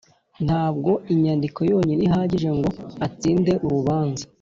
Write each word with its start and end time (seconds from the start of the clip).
Ntabwo 0.45 0.91
inyandiko 1.13 1.59
yonyine 1.71 2.01
ihagije 2.07 2.49
ngo 2.57 2.69
atsinde 3.05 3.53
urubanza 3.65 4.23